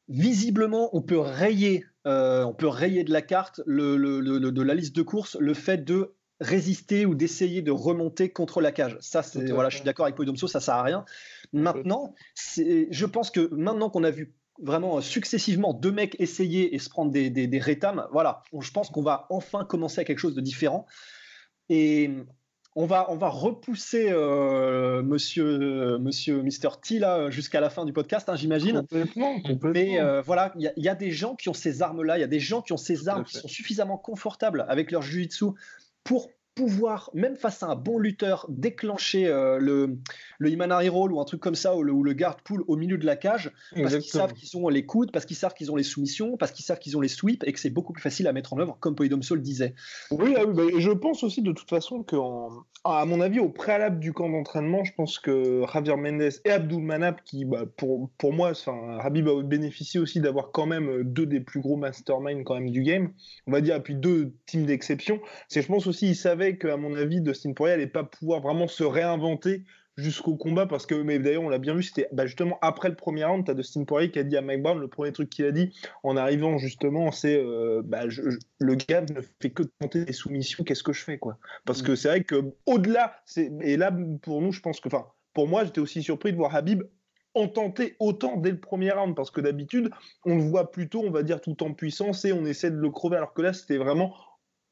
[0.09, 4.75] visiblement, on peut rayer, euh, on peut rayer de la carte le, le- de la
[4.75, 8.97] liste de courses le fait de résister ou d'essayer de remonter contre la cage.
[9.01, 11.05] Ça, c'est voilà, je suis d'accord avec Podomso, ça sert à rien.
[11.53, 16.75] Maintenant, c'est- je pense que maintenant qu'on a vu vraiment euh, successivement deux mecs essayer
[16.75, 20.05] et se prendre des, des, des rétames, voilà, je pense qu'on va enfin commencer à
[20.05, 20.87] quelque chose de différent.
[21.69, 22.11] Et
[22.77, 26.81] on va, on va repousser euh, monsieur, monsieur Mr.
[26.83, 28.81] T là, jusqu'à la fin du podcast, hein, j'imagine.
[28.81, 29.71] Complètement, complètement.
[29.73, 32.25] Mais euh, voilà, il y, y a des gens qui ont ces armes-là, il y
[32.25, 35.47] a des gens qui ont ces armes qui sont suffisamment confortables avec leur jiu-jitsu
[36.05, 39.99] pour pouvoir, même face à un bon lutteur, déclencher euh, le,
[40.39, 42.77] le Imanari Roll ou un truc comme ça, ou le, ou le guard pull au
[42.77, 45.71] milieu de la cage, parce qu'ils savent qu'ils ont les coudes, parce qu'ils savent qu'ils
[45.71, 48.03] ont les soumissions, parce qu'ils savent qu'ils ont les sweeps, et que c'est beaucoup plus
[48.03, 49.75] facile à mettre en œuvre, comme Polydomso le disait.
[50.11, 52.17] Oui, ah oui, bah, et je pense aussi de toute façon que,
[52.85, 56.83] à mon avis, au préalable du camp d'entraînement, je pense que Javier Mendes et Abdul
[56.83, 58.53] Manap, qui, bah, pour, pour moi,
[59.01, 62.71] Habib a bénéficié aussi d'avoir quand même euh, deux des plus gros masterminds quand même
[62.71, 63.13] du game,
[63.47, 65.21] on va dire, et puis deux teams d'exception.
[65.49, 68.69] C'est, je pense aussi, il savait qu'à mon avis, Dustin Poirier allait pas pouvoir vraiment
[68.69, 69.65] se réinventer
[69.97, 72.95] jusqu'au combat parce que mais d'ailleurs on l'a bien vu c'était bah, justement après le
[72.95, 75.45] premier round t'as Dustin Poirier qui a dit à Mike Brown le premier truc qu'il
[75.45, 79.65] a dit en arrivant justement c'est euh, bah, je- je- le gars ne fait que
[79.79, 81.37] tenter des soumissions qu'est-ce que je fais quoi.
[81.67, 85.07] Parce que c'est vrai que au-delà c'est et là pour nous je pense que enfin
[85.35, 86.83] pour moi j'étais aussi surpris de voir Habib
[87.35, 89.91] en tenter autant dès le premier round parce que d'habitude
[90.25, 92.91] on le voit plutôt on va dire tout en puissance et on essaie de le
[92.91, 94.15] crever alors que là c'était vraiment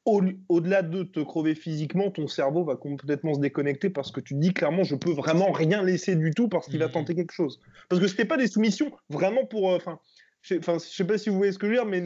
[0.09, 4.53] au-delà de te crever physiquement, ton cerveau va complètement se déconnecter parce que tu dis
[4.55, 6.93] clairement, je peux vraiment rien laisser du tout parce qu'il va Mhm.
[6.93, 7.61] tenter quelque chose.
[7.89, 9.71] Parce que c'était pas des soumissions vraiment pour.
[9.71, 9.99] euh, Enfin,
[10.43, 12.03] je sais- sais pas si vous voyez ce que je veux dire, mais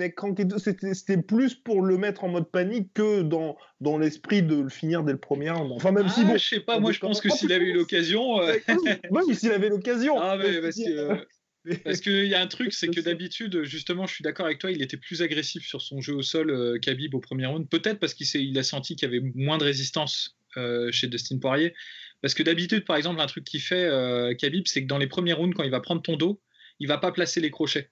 [0.58, 5.04] c'était plus pour le mettre en mode panique que dans, dans l'esprit de le finir
[5.04, 5.70] dès le premier round.
[5.72, 6.36] Enfin, même si Ah, bon.
[6.38, 8.40] je sais pas, moi je pense que s'il avait eu l'occasion.
[8.40, 8.56] euh,
[9.10, 10.14] Oui, s'il avait l'occasion.
[10.18, 10.80] Ah, mais parce.
[11.84, 14.70] Parce qu'il y a un truc, c'est que d'habitude, justement, je suis d'accord avec toi,
[14.72, 17.68] il était plus agressif sur son jeu au sol euh, qu'Habib au premier round.
[17.68, 21.74] Peut-être parce qu'il a senti qu'il y avait moins de résistance euh, chez Dustin Poirier.
[22.20, 25.06] Parce que d'habitude, par exemple, un truc qu'il fait, euh, Khabib, c'est que dans les
[25.06, 26.40] premiers rounds, quand il va prendre ton dos,
[26.80, 27.90] il va pas placer les crochets.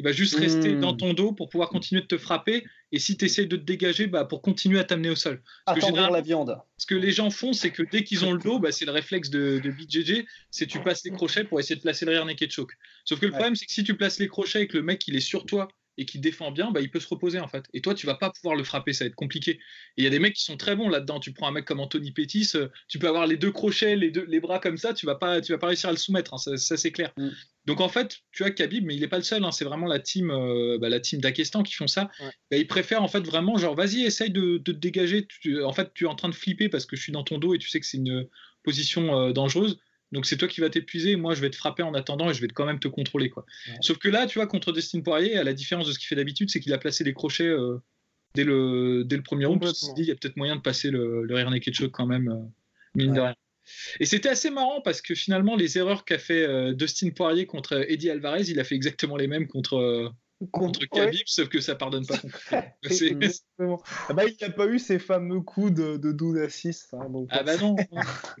[0.00, 0.80] Il va juste rester Hmm.
[0.80, 2.64] dans ton dos pour pouvoir continuer de te frapper.
[2.90, 5.42] Et si tu essaies de te dégager, bah, pour continuer à t'amener au sol.
[5.66, 6.56] Parce que généralement- la viande.
[6.78, 8.92] ce que les gens font, c'est que dès qu'ils ont le dos, bah, c'est le
[8.92, 12.24] réflexe de, de BJJ, c'est tu passes les crochets pour essayer de placer le rear
[12.24, 12.72] naked choke.
[13.04, 13.36] Sauf que le Ouais.
[13.36, 15.44] problème, c'est que si tu places les crochets et que le mec il est sur
[15.44, 15.68] toi
[16.00, 17.66] et qui défend bien, bah, il peut se reposer en fait.
[17.74, 19.52] Et toi, tu vas pas pouvoir le frapper, ça va être compliqué.
[19.52, 19.58] Et
[19.98, 21.20] il y a des mecs qui sont très bons là-dedans.
[21.20, 24.10] Tu prends un mec comme Anthony Pettis, euh, tu peux avoir les deux crochets, les,
[24.10, 26.32] deux, les bras comme ça, tu vas pas, tu vas pas réussir à le soumettre,
[26.32, 27.12] hein, ça, ça, c'est clair.
[27.18, 27.28] Mm.
[27.66, 29.44] Donc en fait, tu as Khabib, mais il est pas le seul.
[29.44, 32.10] hein, c'est vraiment la team, euh, bah, la team d'Akestan qui font ça.
[32.20, 32.30] Ouais.
[32.50, 35.26] Bah, ils préfèrent en fait vraiment genre vas-y, essaye de, de te dégager.
[35.26, 37.36] Tu- en fait, tu es en train de flipper parce que je suis dans ton
[37.36, 38.26] dos et tu sais que c'est une
[38.62, 39.78] position euh, dangereuse.
[40.12, 42.40] Donc c'est toi qui vas t'épuiser, moi je vais te frapper en attendant et je
[42.40, 43.44] vais quand même te contrôler quoi.
[43.68, 43.74] Ouais.
[43.80, 46.16] Sauf que là, tu vois, contre Dustin Poirier, à la différence de ce qu'il fait
[46.16, 47.78] d'habitude, c'est qu'il a placé les crochets euh,
[48.34, 49.60] dès, le, dès le premier round.
[49.60, 49.94] Complètement.
[49.94, 52.28] dit, il y a peut-être moyen de passer le, le rear naked choke quand même,
[52.28, 52.42] euh,
[52.96, 53.34] mine de rien.
[54.00, 57.84] Et c'était assez marrant parce que finalement, les erreurs qu'a fait euh, Dustin Poirier contre
[57.88, 60.12] Eddie Alvarez, il a fait exactement les mêmes contre,
[60.50, 60.88] contre Ouais.
[60.88, 62.20] Khabib, sauf que ça pardonne pas.
[63.60, 66.88] Ah bah, il n'a pas eu ces fameux coups de, de 12 à 6.
[66.94, 67.76] hein, donc, ah bah non,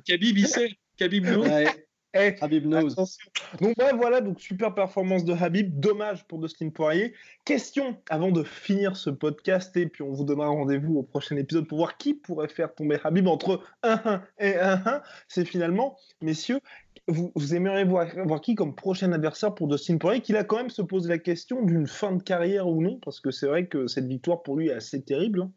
[0.06, 1.40] Khabib il sait, Khabib non.
[1.40, 1.66] Ouais.
[2.12, 3.30] Eh, Habib attention.
[3.60, 5.78] Donc voilà, donc super performance de Habib.
[5.78, 7.14] Dommage pour Dustin Poirier.
[7.44, 11.68] Question avant de finir ce podcast et puis on vous donnera rendez-vous au prochain épisode
[11.68, 15.02] pour voir qui pourrait faire tomber Habib entre 1-1 et 1-1.
[15.28, 16.58] C'est finalement, messieurs,
[17.06, 20.56] vous, vous aimeriez voir, voir qui comme prochain adversaire pour Dustin Poirier, qu'il a quand
[20.56, 23.66] même se poser la question d'une fin de carrière ou non, parce que c'est vrai
[23.66, 25.42] que cette victoire pour lui est assez terrible.
[25.42, 25.52] hein.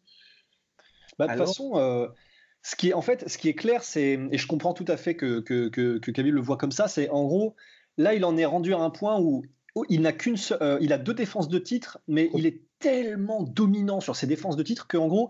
[1.18, 2.08] Bah, de toute façon, euh,
[2.64, 4.98] ce qui est, en fait, ce qui est clair, c'est, et je comprends tout à
[4.98, 7.56] fait que, que, que, que Khabib le voit comme ça, c'est en gros,
[7.98, 9.44] là, il en est rendu à un point où,
[9.76, 13.44] où il n'a qu'une, euh, il a deux défenses de titre, mais il est tellement
[13.44, 15.30] dominant sur ses défenses de titre qu'en gros,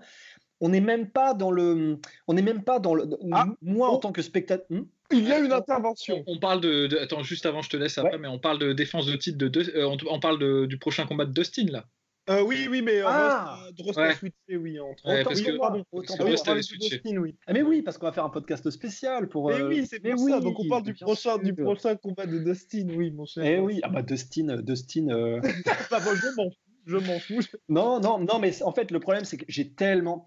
[0.61, 3.95] on n'est même pas dans le, on n'est même pas dans le, Ah, moi en
[3.95, 3.97] oh.
[3.97, 4.65] tant que spectateur.
[4.69, 4.83] Hmm?
[5.11, 6.23] Il y a une On- intervention.
[6.27, 8.17] On parle de, de- Attends, juste avant, je te laisse après, Ouais.
[8.19, 9.47] mais on parle de défense de titre de.
[9.47, 11.85] deux- euh, on, on parle de- du prochain combat de Dustin, là.
[12.29, 13.59] Euh, oui, oui, mais euh, Ah.
[13.67, 14.03] Euh, Ross Ouais.
[14.09, 14.79] a switché, oui.
[14.79, 15.05] Entre...
[15.05, 15.85] Ouais, Autant parce pour que- moi, pardon.
[15.91, 16.99] autant parce que oui, t'avait de switché.
[16.99, 17.35] Dustin, oui.
[17.47, 19.49] Ah, mais oui, parce qu'on va faire un podcast spécial pour.
[19.49, 20.37] Mais euh, oui, c'est mais pour ça.
[20.37, 23.43] oui, Donc on parle du bien prochain, du prochain combat de Dustin, oui, mon cher.
[23.45, 25.09] Eh oui, ah bah Dustin, Dustin.
[25.09, 25.41] euh,
[25.91, 26.57] Bah, moi, je m'en fous.
[26.85, 27.39] Je m'en fous.
[27.69, 30.25] Non, non, non, mais en fait, le problème, c'est que j'ai tellement,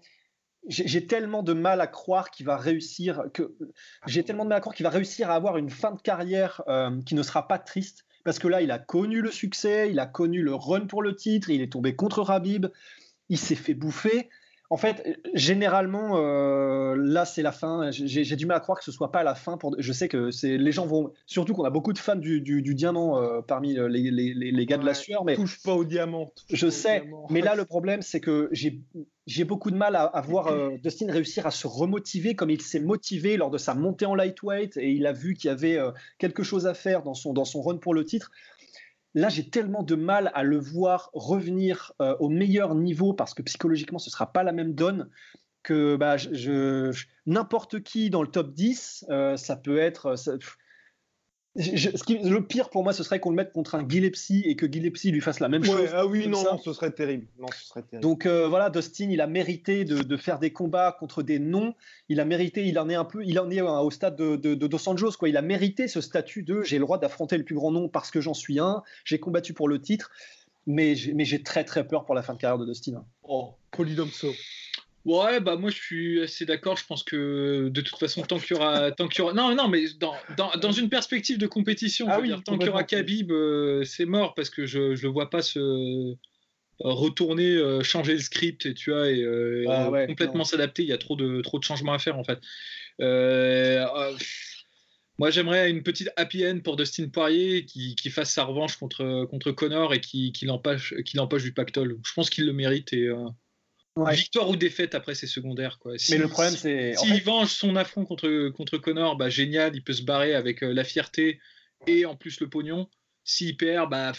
[0.67, 3.55] j'ai j'ai tellement de mal à croire qu'il va réussir, que
[4.05, 6.61] j'ai tellement de mal à croire qu'il va réussir à avoir une fin de carrière
[6.67, 9.99] euh, qui ne sera pas triste, parce que là, il a connu le succès, il
[9.99, 12.65] a connu le run pour le titre, il est tombé contre Habib,
[13.29, 14.27] il s'est fait bouffer.
[14.69, 17.89] En fait, généralement, euh, là, c'est la fin.
[17.91, 19.57] J'ai du mal à croire que ce soit pas la fin.
[19.57, 19.73] Pour...
[19.79, 22.61] Je sais que c'est les gens vont, surtout qu'on a beaucoup de fans du, du-
[22.61, 25.73] du diamant euh, parmi les, les- les- les gars de la sueur, mais Touche pas
[25.73, 26.33] au diamant.
[26.51, 27.27] je sais, diamant.
[27.29, 28.81] mais là le problème c'est que j'ai
[29.27, 32.79] j'ai beaucoup de mal à, voir euh, Dustin réussir à se remotiver comme il s'est
[32.79, 35.91] motivé lors de sa montée en lightweight et il a vu qu'il y avait euh,
[36.17, 38.31] quelque chose à faire dans son, dans son run pour le titre.
[39.13, 43.41] Là, j'ai tellement de mal à le voir revenir euh, au meilleur niveau parce que
[43.41, 45.09] psychologiquement, ce sera pas la même donne
[45.63, 46.15] que bah,
[47.25, 50.15] n'importe qui dans le top 10, euh, ça peut être.
[51.57, 53.87] Je- je- ce qui- le pire pour moi, ce serait qu'on le mette contre un
[53.87, 55.89] Gillespie et que Gillespie lui fasse la même Ouais, chose.
[55.93, 56.51] ah oui, non, ça.
[56.51, 57.25] non, ce serait terrible.
[57.39, 58.03] Non, ce serait terrible.
[58.03, 61.73] Donc euh, voilà, Dustin, il a mérité de, de faire des combats contre des noms.
[62.09, 64.35] Il a mérité, il en est un peu, il en est euh, au stade de,
[64.35, 65.29] de, de Dos Anjos, quoi.
[65.29, 68.11] Il a mérité ce statut de j'ai le droit d'affronter le plus grand nom parce
[68.11, 68.83] que j'en suis un.
[69.03, 70.11] J'ai combattu pour le titre,
[70.67, 73.03] mais j'ai, mais j'ai très très peur pour la fin de carrière de Dustin.
[73.23, 74.27] Oh, Polydomso.
[75.07, 76.75] Ouais, bah moi je suis assez d'accord.
[76.75, 79.55] Je pense que de toute façon, tant qu'il y aura, tant qu'il y aura, non,
[79.55, 82.69] non, mais dans, dans, dans une perspective de compétition, Ah oui, dire, tant qu'il y
[82.69, 82.83] aura.
[82.83, 86.17] Khabib, euh, c'est mort parce que je le vois pas se
[86.79, 90.83] retourner, euh, changer le script et tu vois et euh, Ah ouais, complètement s'adapter.
[90.83, 92.39] Il y a trop de trop de changements à faire en fait.
[92.99, 93.85] Euh,
[95.19, 99.25] moi, j'aimerais une petite happy end pour Dustin Poirier qui, qui fasse sa revanche contre,
[99.25, 100.93] contre Connor et qui, qui l'empêche
[101.43, 101.97] du pactole.
[102.05, 103.09] Je pense qu'il le mérite et
[103.97, 104.15] Ouais.
[104.15, 105.97] victoire ou défaite après c'est secondaire quoi.
[105.97, 109.15] Si- mais le problème, si- c'est en s'il fait, venge son affront contre, contre Connor,
[109.17, 111.39] bah, génial, il peut se barrer avec euh, la fierté
[111.87, 112.87] et en plus le pognon.
[113.23, 114.13] S'il perd, bah,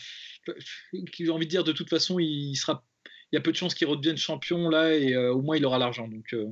[1.18, 2.84] j'ai envie de dire, de toute façon, il sera,
[3.32, 5.64] il y a peu de chances qu'il redevienne champion là et euh, au moins il
[5.64, 6.08] aura l'argent.
[6.08, 6.46] Donc, euh,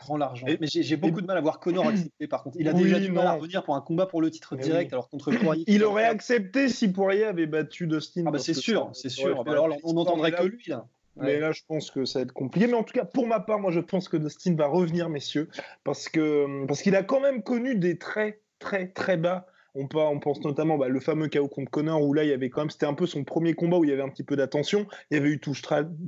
[0.00, 0.46] prend l'argent.
[0.60, 2.26] Mais j'ai, j'ai beaucoup de mal à voir Connor accepter.
[2.26, 4.30] Par contre, il a Oui, déjà du mal à revenir pour un combat pour le
[4.30, 4.94] titre Mais direct, oui.
[4.94, 5.64] alors contre Poirier.
[5.68, 8.24] Il aurait accepté si Poirier avait battu Dustin.
[8.26, 9.42] Ah bah c'est sûr, ça- c'est sûr.
[9.44, 10.86] fait Alors on n'entendrait que là- lui là.
[11.16, 12.66] Mais là, je pense que ça va être compliqué.
[12.66, 15.48] Mais en tout cas, pour ma part, moi, je pense que Dustin va revenir, messieurs,
[15.84, 19.46] parce que parce qu'il a quand même connu des très, très, très bas.
[19.74, 22.60] On, pense notamment bah, le fameux KO contre Connor, où là, il y avait quand
[22.60, 24.86] même, c'était un peu son premier combat où il y avait un petit peu d'attention.
[25.10, 25.54] Il y avait eu tout,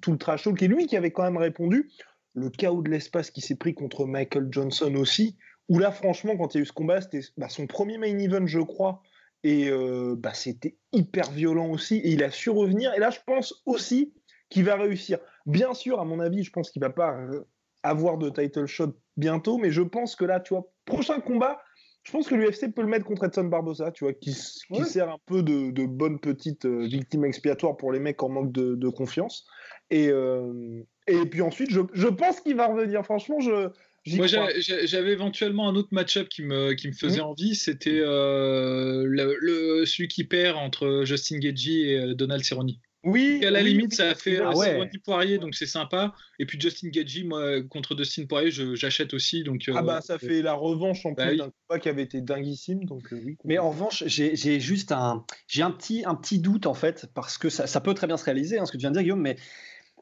[0.02, 1.90] tout le trash talk, et lui qui avait quand même répondu.
[2.34, 5.36] Le chaos de l'espace qui s'est pris contre Michael Johnson aussi,
[5.70, 8.18] où là, franchement, quand il y a eu ce combat, c'était bah, son premier main
[8.18, 9.02] event, je crois.
[9.44, 11.96] Et euh, bah, c'était hyper violent aussi.
[11.96, 12.92] Et il a su revenir.
[12.94, 14.12] Et là, je pense aussi
[14.54, 15.18] qu'il va réussir.
[15.46, 17.40] Bien sûr, à mon avis, je pense qu'il va pas euh,
[17.82, 21.60] avoir de title shot bientôt, mais je pense que là, tu vois, prochain combat,
[22.04, 24.84] je pense que l'UFC peut le mettre contre Edson Barbosa, tu vois, qui, qui Ouais.
[24.84, 28.52] sert un peu de, de bonne petite euh, victime expiatoire pour les mecs en manque
[28.52, 29.46] de, de confiance.
[29.90, 33.04] Et, euh, et puis ensuite, je, je pense qu'il va revenir.
[33.04, 33.68] Franchement, je.
[34.04, 37.54] j'y moi, j'avais éventuellement un autre match-up qui me, qui me faisait envie.
[37.54, 42.70] C'était euh, le, le- celui qui perd entre Justin Gagey et Donald Cerrone.
[43.04, 43.44] Oui.
[43.44, 43.96] à la oui, limite, oui.
[43.96, 44.90] ça a fait Ah ouais.
[45.04, 46.14] Poirier, donc c'est sympa.
[46.38, 49.44] Et puis Justin Gagey, moi, contre Dustin Poirier, j'achète aussi.
[49.44, 51.38] Donc, Ah euh, bah, ça fait la revanche en Bah plus oui.
[51.38, 53.36] d'un combat qui avait été dinguissime, donc euh, oui.
[53.44, 57.38] Mais en revanche, j'ai juste un, j'ai un petit, un petit doute en fait, parce
[57.38, 59.02] que ça, ça peut très bien se réaliser, hein, ce que tu viens de dire,
[59.02, 59.36] Guillaume, mais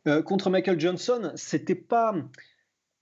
[0.07, 2.15] euh, contre Michael Johnson, c'était pas.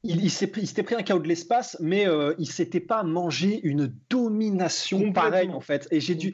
[0.03, 2.81] Il, il s'est pris- il s'était pris un chaos de l'espace, mais euh, il s'était
[2.81, 5.87] pas mangé une domination pareille en fait.
[5.91, 6.33] Et j'ai dû,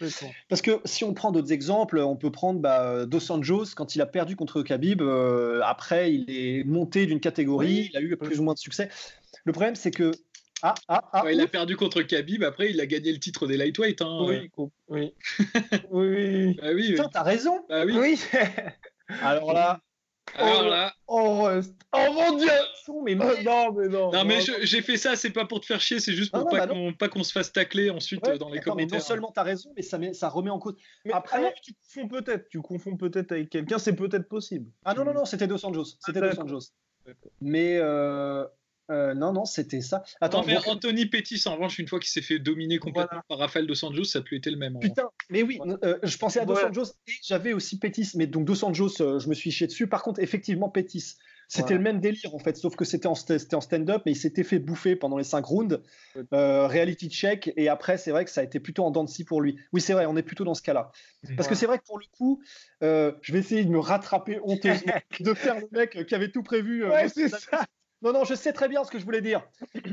[0.48, 4.00] parce que si on prend d'autres exemples, on peut prendre bah, Dos Anjos quand il
[4.02, 5.02] a perdu contre Khabib.
[5.02, 7.90] euh, après, il est monté d'une catégorie, Oui.
[7.92, 8.88] il a eu plus ou moins de succès.
[9.44, 10.12] Le problème, c'est que
[10.62, 11.24] Ah, ah, ah.
[11.32, 12.44] il a perdu contre Khabib.
[12.44, 14.00] Après, il a gagné le titre des lightweight.
[14.00, 14.18] Hein.
[14.28, 14.50] Oui,
[14.88, 15.12] oui.
[15.90, 16.54] oui.
[16.62, 17.64] Bah oui, Putain, t'as raison.
[17.68, 17.94] Bah oui.
[17.98, 18.20] Oui.
[19.22, 19.80] Alors là.
[20.34, 20.92] Alors là.
[21.06, 21.48] Oh,
[21.92, 22.48] oh mon dieu
[23.04, 24.10] mais Oh, Non, mais non.
[24.12, 26.44] Non, mais j'ai fait ça, c'est pas pour te faire chier, c'est juste pour Non,
[26.46, 28.74] non, pas bah qu'on pas qu'on se fasse tacler ensuite Ouais, euh, dans les attends,
[28.74, 28.98] mais commentaires.
[28.98, 30.74] non seulement t'as raison, mais ça, met- ça remet en cause.
[31.04, 32.48] Mais Après- ah non, tu confonds peut-être.
[32.48, 33.78] Tu confonds peut-être avec quelqu'un.
[33.78, 34.70] C'est peut-être possible.
[34.84, 35.84] Ah non, non, non, c'était Dos Anjos.
[36.04, 36.44] C'était Dos d'accord.
[36.44, 36.70] Anjos.
[37.06, 37.30] D'accord.
[37.40, 38.44] Mais euh,
[38.90, 40.02] euh, non, non, c'était ça.
[40.20, 43.24] Attends, Non, mais Anthony Pettis, en revanche, une fois qu'il s'est fait dominer complètement Voilà.
[43.28, 44.78] par Rafael Dos Anjos, ça a plus été le même.
[44.78, 46.64] Putain, mais oui, euh, je pensais à Dos Ouais.
[46.64, 48.12] Anjos et j'avais aussi Pétis.
[48.14, 49.86] Mais donc Dos Anjos, euh, je me suis chié dessus.
[49.86, 51.16] Par contre, effectivement, Pétis.
[51.48, 51.76] C'était Voilà.
[51.76, 54.96] le même délire en fait, sauf que c'était en, stand-up, mais il s'était fait bouffer
[54.96, 55.80] pendant les 5 rounds.
[56.32, 59.08] Euh, reality check, et après, c'est vrai que ça a été plutôt en dents de
[59.08, 59.56] scie pour lui.
[59.72, 60.90] Oui, c'est vrai, on est plutôt dans ce cas-là.
[61.36, 62.42] Parce que c'est vrai que pour le coup,
[62.82, 66.42] euh, je vais essayer de me rattraper honteusement, de faire le mec qui avait tout
[66.42, 66.84] prévu.
[66.84, 67.64] euh, Ouais, c'est ça.
[68.02, 69.42] Non, non, je sais très bien ce que je voulais dire.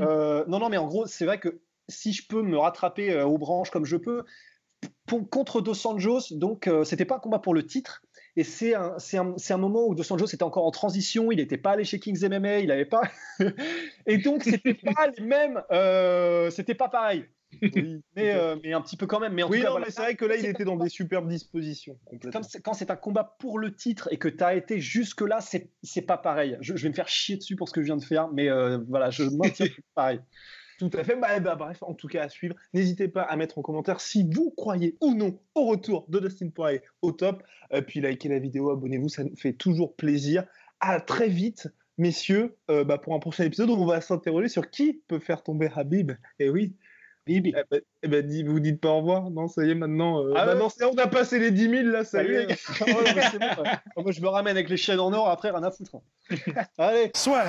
[0.02, 3.26] Euh, non, non, mais en gros, c'est vrai que si je peux me rattraper euh,
[3.26, 4.24] aux branches comme je peux,
[5.32, 8.04] contre Dos Anjos, donc euh, c'était pas un combat pour le titre.
[8.36, 11.58] Et c'est un, un, un moment où Dos Anjos était encore en transition, il n'était
[11.58, 13.04] pas allé chez Kings MMA, il avait pas.
[14.08, 15.62] et donc, c'était pas les mêmes.
[15.72, 17.26] euh, c'était pas pareil.
[18.16, 19.34] mais, euh, mais un petit peu quand même.
[19.34, 19.86] Mais en Oui, tout cas, non, voilà.
[19.88, 21.98] mais c'est vrai que là, il était dans des superbes dispositions.
[22.06, 22.42] Complètement.
[22.42, 25.42] comme c'est- quand c'est un combat pour le titre et que tu as été jusque-là,
[25.42, 26.58] c'est c'est pas pareil.
[26.62, 28.50] Je, je vais me faire chier dessus pour ce que je viens de faire, mais
[28.50, 30.20] euh, voilà, je maintiens pareil.
[30.80, 31.16] Tout à fait.
[31.16, 32.56] Bah, bah, bref, en tout cas, à suivre.
[32.74, 36.50] N'hésitez pas à mettre en commentaire si vous croyez ou non au retour de Dustin
[36.50, 37.44] Poirier au top.
[37.74, 40.46] Euh, puis likez la vidéo, abonnez-vous, ça nous fait toujours plaisir.
[40.80, 41.68] À très vite,
[42.00, 45.44] messieurs, euh, bah, pour un prochain épisode où on va s'interroger sur qui peut faire
[45.44, 46.12] tomber Habib.
[46.40, 46.76] Et oui.
[47.26, 47.54] Bibi.
[47.58, 50.24] Eh ben, eh ben, dis- vous dites pas au revoir Non, ça y est, maintenant.
[50.26, 52.38] euh, Ah ouais maintenant, c'est- on a passé les 10 000, là, ça Salut y
[52.38, 52.48] est.
[52.82, 53.70] Ouais, bon, ouais.
[54.04, 56.02] Moi, je me ramène avec les chaînes en or, après, rien à foutre.
[56.78, 57.12] Allez.
[57.16, 57.46] Soit.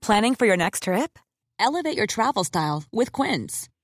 [0.00, 1.18] Planning for your next trip?
[1.58, 3.68] Elevate your travel style with Quince.